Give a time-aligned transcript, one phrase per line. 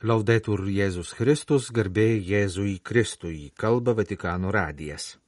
[0.00, 5.18] Laudetur Jėzus Kristus, garbė Jėzui Kristui, kalba Vatikano radijas.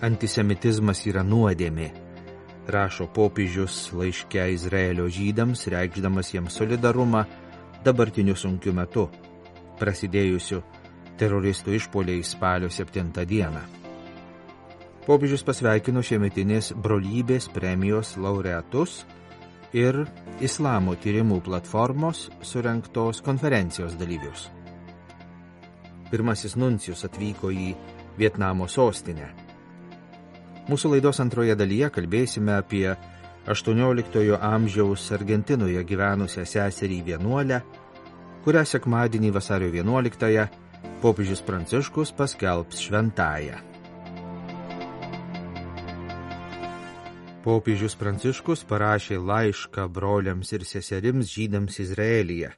[0.00, 1.90] Antisemitizmas yra nuodėmė,
[2.72, 7.26] rašo popiežius laiške Izraelio žydams, reikšdamas jiems solidarumą
[7.84, 9.10] dabartiniu sunkiu metu,
[9.76, 10.64] prasidėjusiu
[11.20, 13.81] teroristų išpoliai spalio 7 dieną.
[15.02, 19.00] Popiežius pasveikino šiemetinės brolybės premijos laureatus
[19.74, 20.04] ir
[20.38, 24.44] Islamo tyrimų platformos surenktos konferencijos dalyvius.
[26.12, 27.72] Pirmasis nuncijus atvyko į
[28.20, 29.32] Vietnamo sostinę.
[30.70, 32.86] Mūsų laidos antroje dalyje kalbėsime apie
[33.50, 37.58] 18 amžiaus Argentinoje gyvenusią seserį vienuolę,
[38.46, 40.46] kurią sekmadienį vasario 11-ąją
[41.02, 43.71] popiežius Pranciškus paskelbs šventąją.
[47.42, 52.52] Popiežius Pranciškus parašė laišką broliams ir seserims žydams Izraelyje,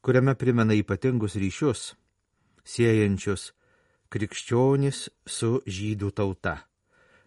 [0.00, 1.82] kuriame primena ypatingus ryšius,
[2.64, 3.50] siejančius
[4.08, 6.56] krikščionis su žydų tauta.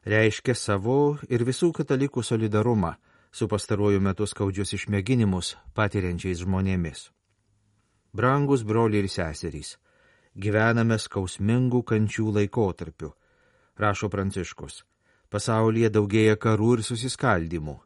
[0.09, 2.95] Reiškia savo ir visų katalikų solidarumą
[3.29, 7.11] su pastaruoju metu skaudžius išmėginimus patiriančiais žmonėmis.
[8.09, 9.75] Brangus broliai ir seserys,
[10.33, 13.13] gyvename skausmingų kančių laikotarpiu,
[13.77, 14.87] rašo Pranciškus
[15.33, 17.77] pasaulyje daugėja karų ir susiskaldimų.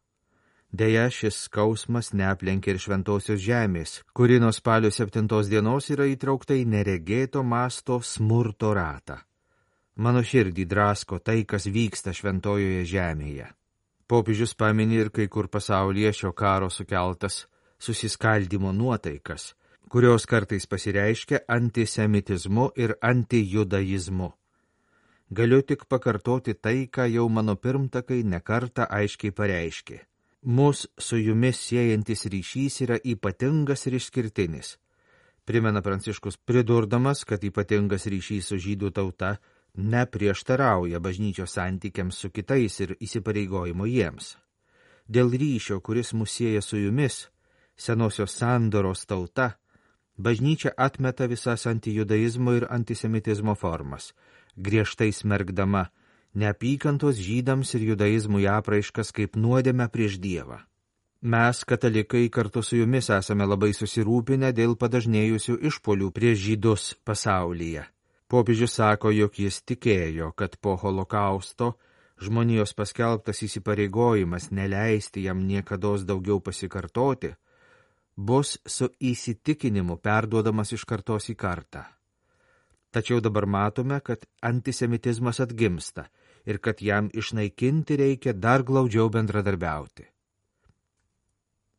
[0.73, 6.65] Deja, šis skausmas neaplenkia ir šventosios žemės, kuri nuo spalio 7 dienos yra įtraukta į
[6.65, 9.19] neregėto masto smurto ratą.
[10.01, 13.51] Mano širdį drasko tai, kas vyksta šventojoje žemėje.
[14.09, 17.43] Popiežius paminė ir kai kur pasaulyje šio karo sukeltas
[17.77, 19.53] susiskaldimo nuotaikas,
[19.89, 24.33] kurios kartais pasireiškia antisemitizmu ir antijudaizmu.
[25.33, 29.95] Galiu tik pakartoti tai, ką jau mano pirmtakai nekarta aiškiai pareiškė.
[30.57, 34.75] Mūsų su jumis siejantis ryšys yra ypatingas ir išskirtinis.
[35.47, 39.31] Primena Pranciškus pridurdamas, kad ypatingas ryšys su žydų tauta
[39.93, 44.35] neprieštarauja bažnyčios santykiams su kitais ir įsipareigojimo jiems.
[45.09, 47.29] Dėl ryšio, kuris mus sieja su jumis,
[47.75, 49.55] senosios sandoros tauta,
[50.17, 54.11] bažnyčia atmeta visas antijudaizmo ir antisemitizmo formas–
[54.55, 55.87] griežtai smergdama
[56.33, 60.59] neapykantos žydams ir judaizmui apraiškas kaip nuodėme prieš Dievą.
[61.23, 67.85] Mes, katalikai, kartu su jumis esame labai susirūpinę dėl padažnėjusių išpolių prieš žydus pasaulyje.
[68.27, 71.77] Popiežius sako, jog jis tikėjo, kad po holokausto
[72.19, 77.33] žmonijos paskelbtas įsipareigojimas neleisti jam niekada daugiau pasikartoti,
[78.17, 81.85] bus su įsitikinimu perduodamas iš kartos į kartą.
[82.93, 86.05] Tačiau dabar matome, kad antisemitizmas atgimsta
[86.45, 90.05] ir kad jam išnaikinti reikia dar glaudžiau bendradarbiauti.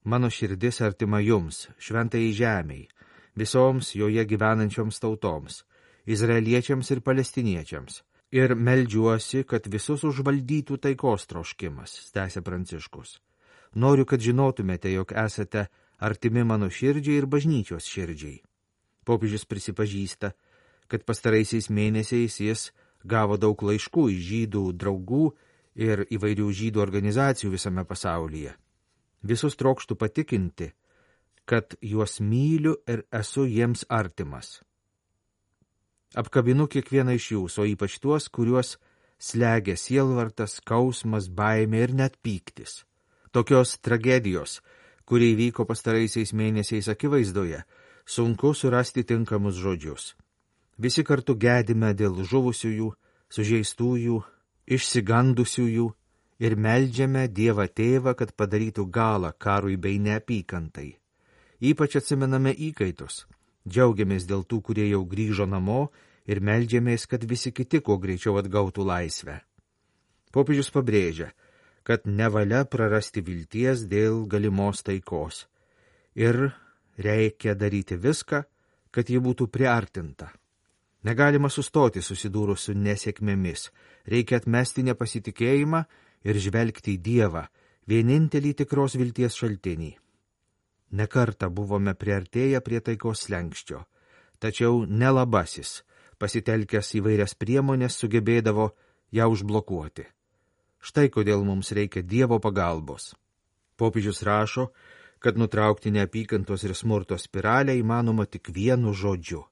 [0.05, 2.89] Mano širdis artima jums, šventai žemiai,
[3.39, 5.63] visoms joje gyvenančioms tautoms,
[6.05, 8.03] izraeliečiams ir palestiniečiams,
[8.35, 13.21] ir meldžiuosi, kad visus užvaldytų taikos troškimas, tęsė Pranciškus.
[13.75, 18.43] Noriu, kad žinotumėte, jog esate artimi mano širdžiai ir bažnyčios širdžiai.
[19.05, 20.35] Popiežius prisipažįsta,
[20.89, 22.69] kad pastaraisiais mėnesiais jis
[23.05, 25.25] gavo daug laiškų iš žydų draugų
[25.75, 28.55] ir įvairių žydų organizacijų visame pasaulyje.
[29.25, 30.71] Visus trokštų patikinti,
[31.45, 34.61] kad juos myliu ir esu jiems artimas.
[36.15, 38.77] Apkabinu kiekvieną iš jūsų, o ypač tuos, kuriuos
[39.19, 42.85] slegia sielvartas, skausmas, baimė ir net pyktis.
[43.35, 44.61] Tokios tragedijos,
[45.09, 47.65] kurie vyko pastaraisiais mėnesiais akivaizdoje,
[48.07, 50.13] sunku surasti tinkamus žodžius.
[50.79, 52.89] Visi kartu gedime dėl žuvusiųjų,
[53.31, 54.17] sužeistųjų,
[54.67, 55.87] išsigandusiųjų
[56.43, 60.97] ir meldžiame Dievą Tėvą, kad padarytų galą karui bei neapykantai.
[61.63, 63.25] Ypač atsimename įkaitus,
[63.69, 65.89] džiaugiamės dėl tų, kurie jau grįžo namo
[66.27, 69.39] ir meldžiamės, kad visi kiti kuo greičiau atgautų laisvę.
[70.35, 71.31] Popiežius pabrėžia,
[71.87, 75.45] kad nevalia prarasti vilties dėl galimos taikos
[76.19, 76.51] ir
[76.99, 78.43] reikia daryti viską,
[78.91, 80.33] kad ji būtų priartinta.
[81.05, 83.69] Negalima sustoti susidūrus su nesėkmėmis,
[84.09, 85.83] reikia atmesti nepasitikėjimą
[86.25, 87.43] ir žvelgti į Dievą,
[87.85, 89.91] vienintelį tikros vilties šaltinį.
[90.97, 93.83] Nekarta buvome priartėję prie taikos lenkščio,
[94.41, 95.83] tačiau nelabasis,
[96.17, 98.71] pasitelkęs įvairias priemonės, sugebėdavo
[99.13, 100.09] ją užblokuoti.
[100.81, 103.13] Štai kodėl mums reikia Dievo pagalbos.
[103.77, 104.71] Popiežius rašo,
[105.21, 109.45] kad nutraukti neapykantos ir smurto spiralę įmanoma tik vienu žodžiu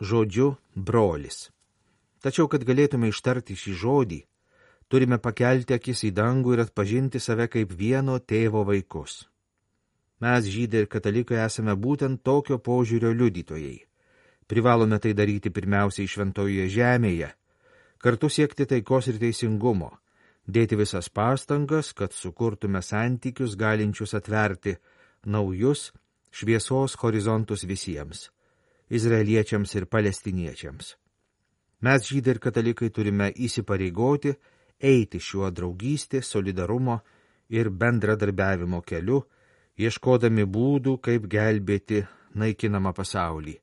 [0.00, 1.50] žodžiu brolis.
[2.22, 4.20] Tačiau, kad galėtume ištarti šį žodį,
[4.88, 9.24] turime pakelti akis į dangų ir atpažinti save kaip vieno tėvo vaikus.
[10.20, 13.84] Mes, žydai ir katalikai, esame būtent tokio požiūrio liudytojai.
[14.48, 17.28] Privalome tai daryti pirmiausiai šventojoje žemėje,
[17.98, 19.90] kartu siekti taikos ir teisingumo,
[20.46, 24.76] dėti visas pastangas, kad sukurtume santykius galinčius atverti
[25.26, 25.90] naujus
[26.30, 28.30] šviesos horizontus visiems-
[28.90, 30.94] izraeliečiams ir palestiniečiams.
[31.84, 34.32] Mes, žydai ir katalikai, turime įsipareigoti
[34.80, 37.00] eiti šiuo draugystės, solidarumo
[37.52, 39.22] ir bendradarbiavimo keliu,
[39.76, 42.02] ieškodami būdų, kaip gelbėti
[42.36, 43.56] naikinamą pasaulį,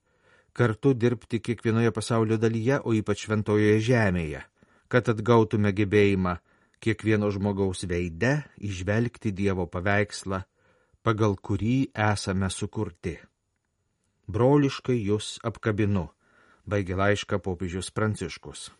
[0.53, 4.41] kartu dirbti kiekvienoje pasaulio dalyje, o ypač šventojoje žemėje,
[4.87, 6.37] kad atgautume gebėjimą
[6.83, 10.43] kiekvieno žmogaus veide išvelgti Dievo paveikslą,
[11.03, 13.17] pagal kurį esame sukurti.
[14.27, 16.09] Broliškai jūs apkabinu,
[16.67, 18.71] baigė laišką popiežius Pranciškus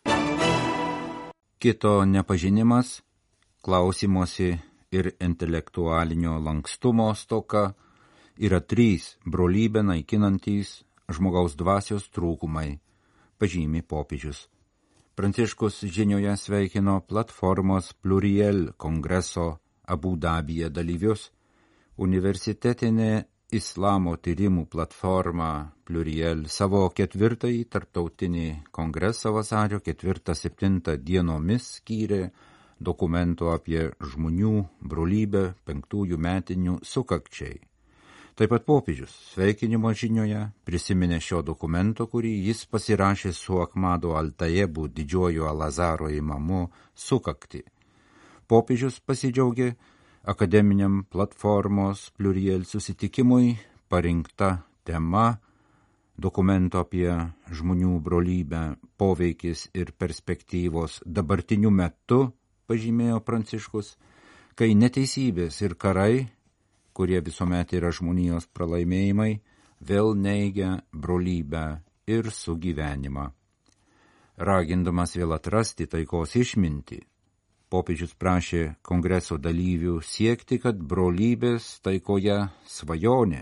[1.64, 3.02] kito nepažinimas,
[3.62, 4.50] klausimosi
[4.92, 7.62] ir intelektualinio lankstumo stoka
[8.38, 10.74] yra trys brolybę naikinantys
[11.16, 12.80] žmogaus dvasios trūkumai,
[13.40, 14.50] pažymi popiežius.
[15.16, 19.48] Pranciškus žinioje sveikino platformos Pluriel kongreso
[19.88, 21.30] Abu Dabyje dalyvius,
[21.96, 25.48] universitetinė Islamo tyrimų platforma
[25.86, 32.32] Pluriel savo ketvirtąjį tarptautinį kongresą vasario 4-7 dienomis skyrė
[32.82, 37.60] dokumento apie žmonių brolybę penktųjų metinių sukakčiai.
[38.34, 45.46] Taip pat popiežius sveikinimo žinioje prisiminė šio dokumento, kurį jis pasirašė su Akmado Altajebu didžiojo
[45.52, 46.66] Alazaro įmamu
[46.98, 47.62] sukakti.
[48.50, 49.76] Popiežius pasidžiaugė,
[50.24, 53.58] akademiniam platformos Pluriel susitikimui
[53.90, 55.36] parinkta tema
[56.18, 57.12] dokumento apie
[57.52, 58.64] žmonių brolybę
[58.98, 62.32] poveikis ir perspektyvos dabartiniu metu,
[62.68, 63.98] pažymėjo Pranciškus,
[64.56, 66.28] kai neteisybės ir karai,
[66.94, 69.42] kurie visuomet yra žmonijos pralaimėjimai,
[69.82, 73.32] vėl neigia brolybę ir sugyvenimą.
[74.38, 77.02] Ragindamas vėl atrasti taikos išminti,
[77.74, 82.38] popiežius prašė kongreso dalyvių siekti, kad brolybės taikoje
[82.70, 83.42] svajonė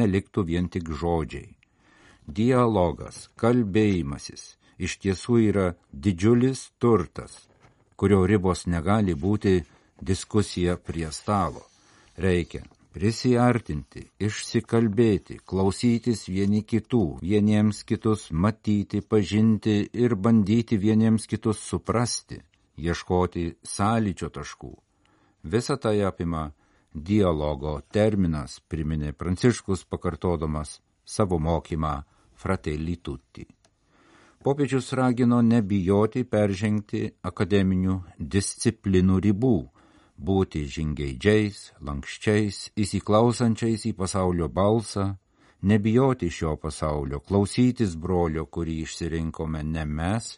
[0.00, 1.48] neliktų vien tik žodžiai.
[2.38, 7.36] Dialogas, kalbėjimasis iš tiesų yra didžiulis turtas,
[7.98, 9.58] kurio ribos negali būti
[10.02, 11.62] diskusija prie stalo.
[12.16, 12.62] Reikia
[12.96, 22.40] prisiartinti, išsikalbėti, klausytis vieni kitų, vieniems kitus matyti, pažinti ir bandyti vieniems kitus suprasti
[22.76, 24.72] ieškoti sąlyčio taškų.
[25.44, 26.50] Visą tai apima
[26.92, 32.02] dialogo terminas, priminė Pranciškus pakartodamas savo mokymą
[32.34, 33.46] Fratelli Tutti.
[34.42, 39.56] Popiežius ragino nebijoti peržengti akademinių disciplinų ribų,
[40.16, 45.16] būti žingeidžiais, lankščiais, įsiklausančiais į pasaulio balsą,
[45.62, 50.36] nebijoti šio pasaulio, klausytis brolio, kurį išsirinkome ne mes,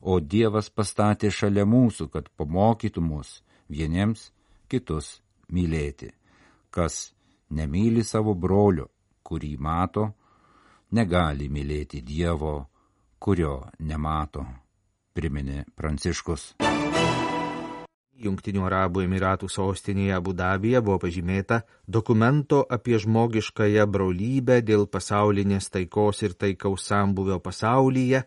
[0.00, 4.30] o Dievas pastatė šalia mūsų, kad pamokytų mus vieniems
[4.68, 5.20] kitus
[5.52, 6.10] mylėti.
[6.70, 7.14] Kas
[7.50, 8.88] nemyli savo brolio,
[9.22, 10.10] kurį mato,
[10.92, 12.56] negali mylėti Dievo,
[13.18, 14.44] kurio nemato,
[15.14, 16.54] priminė Pranciškus.
[18.14, 26.22] Junktinių Arabų Emiratų sostinėje Abu Dabija buvo pažymėta dokumento apie žmogiškąją brolybę dėl pasaulinės taikos
[26.22, 28.22] ir taikaus sambuvio pasaulyje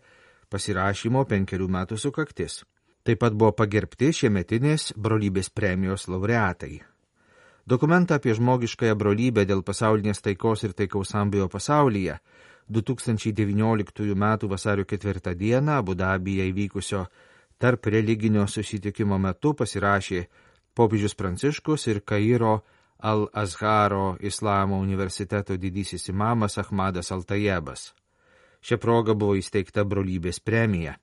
[0.50, 2.62] pasirašymo penkerių metų sukaktis.
[3.04, 6.82] Taip pat buvo pagerbti šiemetinės brolybės premijos laureatai.
[7.68, 12.18] Dokumentą apie žmogiškąją brolybę dėl pasaulinės taikos ir taikaus sambėjo pasaulyje
[12.68, 14.24] 2019 m.
[14.48, 15.60] vasario 4 d.
[15.72, 17.06] Abu Dabyje įvykusio
[17.58, 20.26] tarp religinio susitikimo metu pasirašė
[20.74, 22.60] popiežius Pranciškus ir Kairo
[22.98, 27.92] Al-Azharo Islamo universiteto didysis imamas Ahmadas Altajebas.
[28.64, 30.96] Šią progą buvo įsteigta brolybės premija,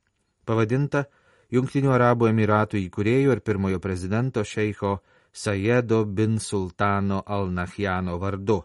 [0.44, 1.06] pavadinta
[1.54, 4.96] Junktinių Arabų Emiratų įkūrėjo ir pirmojo prezidento šeiko
[5.32, 8.62] Sajedo bin Sultano Al-Nahjano vardu,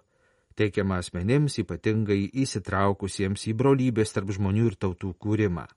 [0.58, 5.68] teikiama asmenims ypatingai įsitraukusiems į brolybės tarp žmonių ir tautų kūrimą.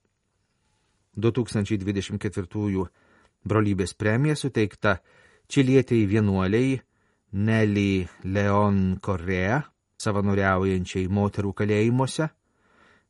[1.21, 2.87] 2024
[3.44, 4.97] brolybės premija suteikta
[5.52, 6.78] čilietėjai vienuoliai
[7.35, 9.61] Nelly Leon Correa,
[10.00, 12.28] savanoriaujančiai moterų kalėjimuose,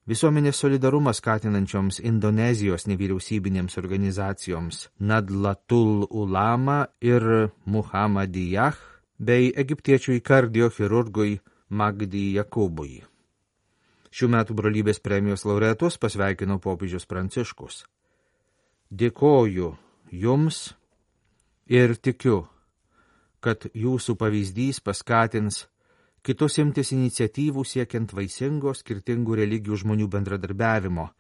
[0.04, 7.24] Visuomenės solidarumą skatinančioms Indonezijos nevyriausybinėms organizacijoms Nadlatul Ulama ir
[7.64, 8.76] Muhammadiyah
[9.16, 11.38] bei egiptiečių kardiochirurgui
[11.70, 13.00] Magdi Jakubui.
[14.12, 17.86] Šių metų brolybės premijos laureatus pasveikino popiežius Pranciškus.
[18.92, 19.72] Dėkoju
[20.12, 20.74] jums
[21.64, 22.42] ir tikiu,
[23.40, 25.64] kad jūsų pavyzdys paskatins
[26.24, 31.10] kitus imtis iniciatyvų siekiant vaisingo skirtingų religijų žmonių bendradarbiavimo,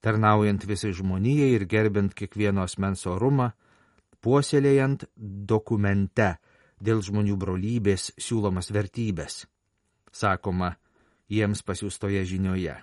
[0.00, 3.50] tarnaujant visai žmonijai ir gerbint kiekvieno asmens orumą,
[4.24, 6.36] puoselėjant dokumente
[6.80, 9.44] dėl žmonių brolybės siūlomas vertybės.
[10.12, 10.72] Sakoma,
[11.28, 12.76] jiems pasiūstoje žinioje.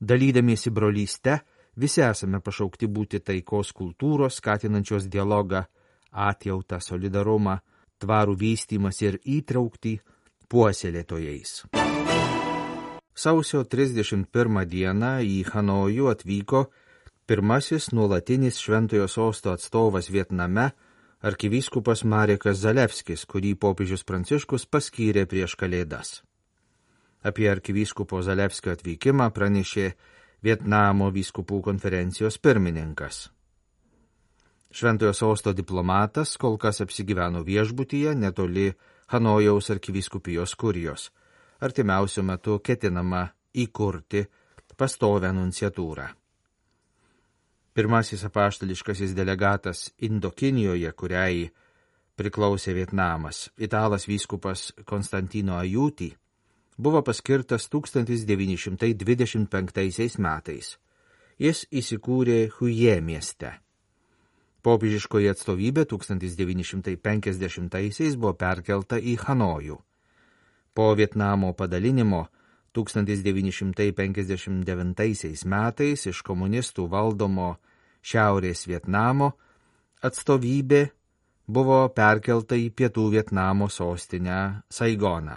[0.00, 1.38] Dalydamiesi brolyste,
[1.80, 5.64] visi esame pašaukti būti taikos kultūros, skatinančios dialogą,
[6.12, 7.56] atjautą, solidarumą,
[8.02, 9.94] tvarų vystimas ir įtraukti
[10.54, 11.64] puoselėtojais.
[13.14, 16.60] Sausio 31 dieną į Hanojų atvyko
[17.26, 20.68] pirmasis nuolatinis Šventojo sosto atstovas Vietname,
[21.26, 26.20] arkivyskupas Marekas Zalevskis, kurį popiežius Pranciškus paskyrė prieš Kalėdas.
[27.24, 29.92] Apie arkivyskupo Zalevskio atvykimą pranešė
[30.44, 33.30] Vietnamo vyskupų konferencijos pirmininkas.
[34.74, 38.72] Šventojo sosto diplomatas kol kas apsigyveno viešbutyje netoli
[39.06, 41.12] Hanojaus arkivyskupijos kurijos.
[41.60, 44.26] Artimiausiu metu ketinama įkurti
[44.76, 46.08] pastovę nunciatūrą.
[47.74, 51.50] Pirmasis apaštališkasis delegatas Indokinijoje, kuriai
[52.14, 56.16] priklausė Vietnamas, italas vyskupas Konstantino Ajūtį,
[56.78, 60.78] buvo paskirtas 1925 metais.
[61.38, 63.63] Jis įsikūrė Huje mieste.
[64.64, 69.76] Popiežiškoji atstovybė 1950-aisiais buvo perkelta į Hanojų.
[70.74, 72.28] Po Vietnamo padalinimo
[72.74, 77.56] 1959 metais iš komunistų valdomo
[78.04, 79.32] Šiaurės Vietnamo
[80.04, 80.88] atstovybė
[81.46, 85.36] buvo perkelta į Pietų Vietnamo sostinę Saigoną.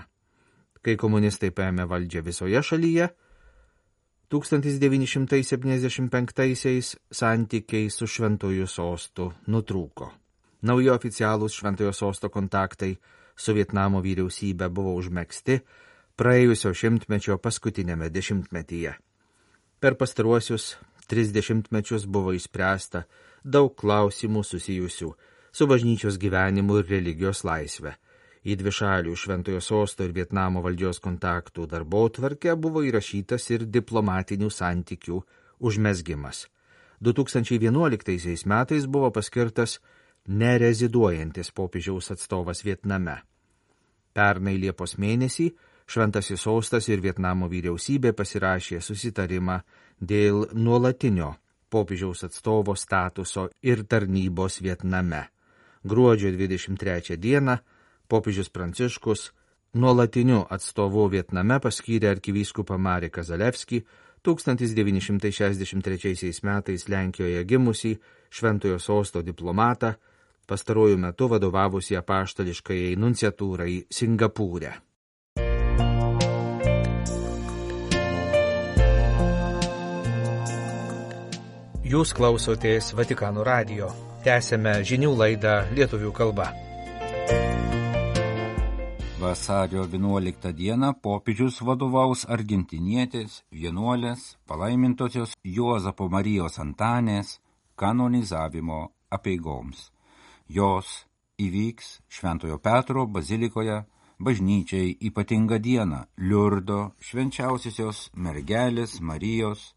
[0.82, 3.10] Kai komunistai paėmė valdžią visoje šalyje,
[4.28, 10.12] 1975-aisiais santykiai su Šventojų sostu nutrūko.
[10.68, 12.98] Nauji oficialūs Šventojo sosto kontaktai
[13.40, 15.62] su Vietnamo vyriausybė buvo užmėgsti
[16.20, 18.94] praėjusio šimtmečio paskutinėme dešimtmetyje.
[19.80, 20.76] Per pastaruosius
[21.08, 23.06] tris dešimtmečius buvo įspręsta
[23.46, 25.16] daug klausimų susijusių
[25.56, 27.96] su bažnyčios gyvenimu ir religijos laisvė
[28.46, 35.22] į dvišalių Šventojo sosto ir Vietnamo valdžios kontaktų darbo tvarkę buvo įrašytas ir diplomatinių santykių
[35.60, 36.48] užmesgimas.
[37.02, 39.80] 2011 metais buvo paskirtas
[40.28, 43.22] nereziduojantis popiežiaus atstovas Vietname.
[44.14, 45.52] Pernai Liepos mėnesį
[45.88, 49.62] Šventasis sostas ir Vietnamo vyriausybė pasirašė susitarimą
[50.04, 51.30] dėl nuolatinio
[51.72, 55.22] popiežiaus atstovo statuso ir tarnybos Vietname.
[55.88, 57.56] Gruodžio 23 dieną
[58.08, 59.32] popiežius Pranciškus
[59.78, 63.84] nuolatiniu atstovu Vietname paskyrė arkivyskupą Marį Kazalevskį,
[64.28, 67.98] 1963 metais Lenkijoje gimusį
[68.30, 69.94] Šventojo sosto diplomatą,
[70.48, 74.74] pastaruoju metu vadovavusi apaštališkai nunciatūrai Singapūrė.
[81.88, 83.88] Jūs klausotės Vatikano radio.
[84.26, 86.52] Tęsėme žinių laidą lietuvių kalba.
[89.28, 97.34] Vasario 11 dieną popiežius vadovaus argentinietės, vienuolės, palaimintosios Juozapo Marijos Antanės
[97.76, 98.80] kanonizavimo
[99.12, 99.92] apeigoms.
[100.48, 101.04] Jos
[101.44, 103.82] įvyks Šventojo Petro bazilikoje
[104.24, 109.74] bažnyčiai ypatingą dieną Liurdo švenčiausiosios mergelės Marijos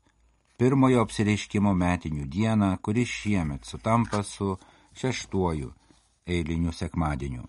[0.62, 4.54] pirmojo apsireiškimo metinių dieną, kuris šiemet sutampa su
[4.94, 5.72] šeštuoju
[6.38, 7.48] eiliniu sekmadieniu.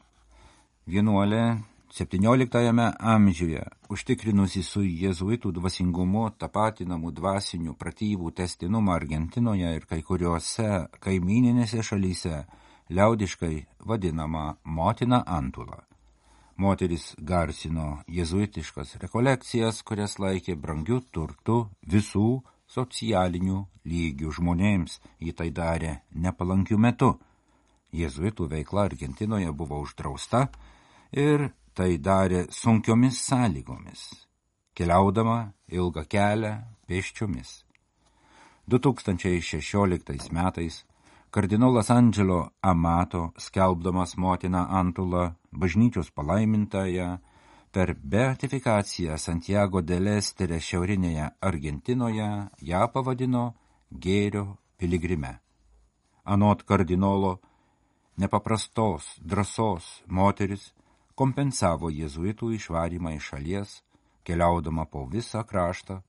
[0.89, 1.45] Vienuolė
[1.91, 11.83] XVII amžiuje, užtikrinusi su jėzuitų dvasingumu tapatinamų dvasinių pratybų testinumą Argentinoje ir kai kuriuose kaimininėse
[11.83, 12.45] šalyse,
[12.95, 15.83] liaudiškai vadinama motina Antula.
[16.55, 25.97] Moteris garsino jėzuitiškas rekolekcijas, kurias laikė brangių turtų visų socialinių lygių žmonėms, jį tai darė
[26.15, 27.17] nepalankių metų.
[27.91, 30.47] Jėzuitų veikla Argentinoje buvo uždrausta
[31.11, 34.01] ir tai darė sunkiomis sąlygomis,
[34.75, 35.39] keliaudama
[35.71, 36.53] ilgą kelią
[36.87, 37.63] pėsčiomis.
[38.67, 40.83] 2016 metais
[41.31, 47.17] kardinolas Andželo Amato, skelbdamas motiną Antulą, bažnyčios palaimintąją,
[47.71, 52.27] per beatifikaciją Santiago del Estere šiaurinėje Argentinoje
[52.67, 53.45] ją pavadino
[53.91, 55.37] gėrio piligrime.
[56.25, 57.39] Anot kardinolo,
[58.17, 60.73] nepaprastos, drąsos moteris
[61.21, 63.71] kompensavo jėzuitų išvarymą iš šalies,
[64.25, 65.99] keliaudama po visą kraštą,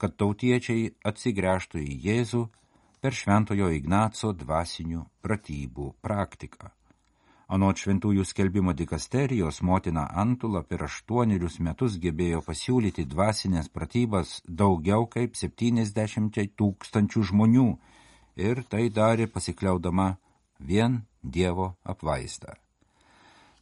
[0.00, 2.46] kad tautiečiai atsigręžtų į Jėzų,
[3.02, 6.70] per Šventojo Ignaco dvasinių pratybų praktiką.
[7.52, 15.36] Anot šventųjų skelbimo dikasterijos motina Antula per aštuonerius metus gebėjo pasiūlyti dvasinės pratybas daugiau kaip
[15.36, 17.68] 70 tūkstančių žmonių
[18.48, 20.14] ir tai darė pasikliaudama
[20.72, 22.61] vien Dievo apvaizdą.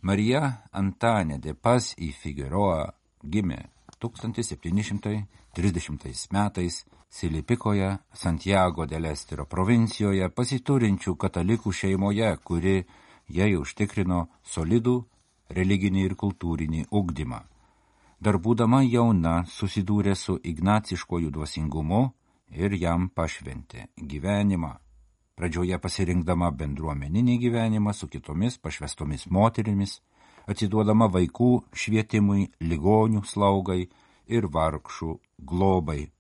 [0.02, 2.88] Marija Antanė de Pas į Figueroa
[3.20, 3.68] gimė
[4.00, 12.86] 1730 metais Silipikoje, Santiago del Estero provincijoje pasiturinčių katalikų šeimoje, kuri
[13.28, 15.04] jai užtikrino solidų
[15.50, 17.42] religinį ir kultūrinį ugdymą.
[18.20, 22.12] Dar būdama jauna susidūrė su ignaciškojų dvasingumu
[22.56, 24.89] ir jam pašventė gyvenimą.
[25.40, 30.04] Pradžioje pasirinkdama bendruomeninį gyvenimą su kitomis pašvestomis moterimis,
[30.44, 33.88] atiduodama vaikų švietimui, ligonių slaugai
[34.28, 35.16] ir vargšų
[35.52, 36.12] globai.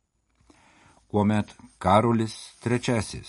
[1.12, 3.20] Kuomet Karolis III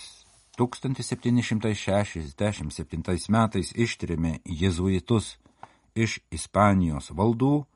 [0.56, 5.36] 1767 metais ištrimė jezuitus
[5.92, 7.68] iš Ispanijos valdų,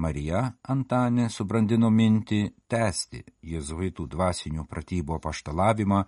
[0.00, 2.40] Marija Antanė subrandino mintį
[2.72, 3.20] tęsti
[3.52, 5.98] jėzuitų dvasinių pratybų paštalavimą,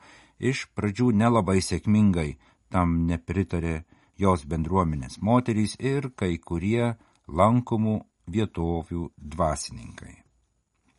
[0.43, 2.37] iš pradžių nelabai sėkmingai,
[2.73, 3.83] tam nepritarė
[4.19, 6.95] jos bendruomenės moterys ir kai kurie
[7.29, 8.01] lankomų
[8.33, 10.19] vietovių dvasininkai.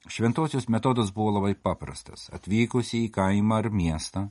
[0.07, 2.27] Šventosios metodas buvo labai paprastas.
[2.35, 4.25] Atvykusi į kaimą ar miestą,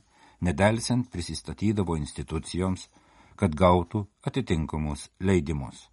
[0.45, 2.89] nedelsiant prisistatydavo institucijoms,
[3.35, 5.87] kad gautų atitinkamus leidimus.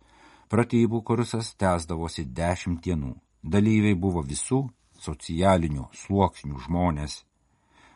[0.52, 3.14] Pratybų kursas tęsdavosi dešimt dienų.
[3.40, 4.66] Dalyviai buvo visų
[5.00, 7.22] socialinių sluoksnių žmonės.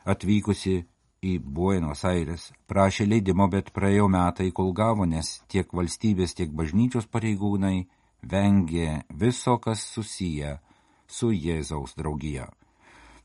[0.09, 0.85] Atvykusi
[1.25, 7.07] į Buenos Aires prašė leidimo, bet praėjo metai, kol gavo, nes tiek valstybės, tiek bažnyčios
[7.09, 7.87] pareigūnai
[8.23, 10.59] vengė viso, kas susiję
[11.07, 12.47] su Jėzaus draugija.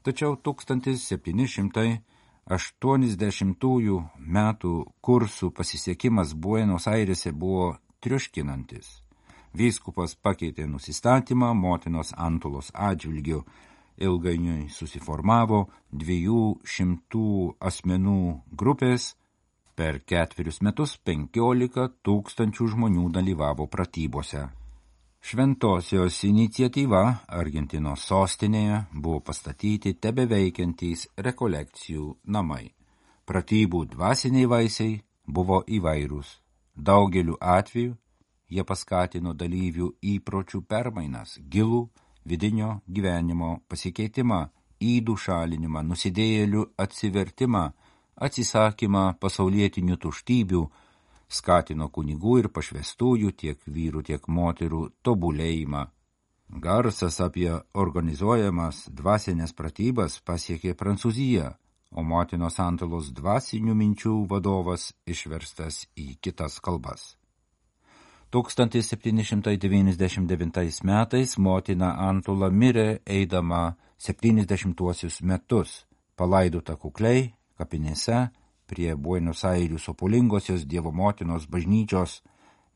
[0.03, 1.99] Tačiau 1780
[4.37, 4.73] metų
[5.05, 9.03] kursų pasisiekimas Buenos Airese buvo triuškinantis.
[9.53, 13.43] Vyskupas pakeitė nusistatymą motinos Antulos atžvilgių.
[13.99, 17.31] Ilgainiui susiformavo dviejų šimtų
[17.69, 18.21] asmenų
[18.61, 19.13] grupės.
[19.79, 24.47] Per ketverius metus penkiolika tūkstančių žmonių dalyvavo pratybose.
[25.19, 32.69] Šventosios iniciatyva Argentinos sostinėje buvo pastatyti tebeveikiantys rekolekcijų namai.
[33.27, 36.37] Pratybų dvasiniai vaisiai buvo įvairūs.
[36.75, 37.97] Daugeliu atveju
[38.49, 41.83] Jie paskatino dalyvių įpročių permainas, gilų
[42.29, 44.39] vidinio gyvenimo pasikeitimą,
[44.79, 47.63] įdų šalinimą, nusidėjėlių atsivertimą,
[48.25, 50.63] atsisakymą pasaulietinių tuštybių,
[51.29, 55.85] skatino kunigų ir pašvestųjų tiek vyrų, tiek moterų tobulėjimą.
[56.49, 61.51] Garsas apie organizuojamas dvasinės pratybas pasiekė Prancūziją,
[61.93, 67.18] o motinos Antolos dvasinių minčių vadovas išverstas į kitas kalbas.
[68.31, 78.29] 1799 metais motina Antula mirė eidama 70-uosius metus, palaidota kukliai kapinėse
[78.69, 82.21] prie Buenos Airių sopulingosios Dievo motinos bažnyčios,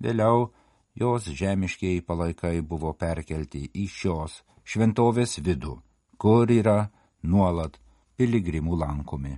[0.02, 0.50] vėliau
[0.98, 5.78] jos žemiškiai palaikai buvo perkelti į šios šventovės vidų,
[6.18, 6.90] kur yra
[7.22, 7.78] nuolat
[8.18, 9.38] piligrimų lankomi.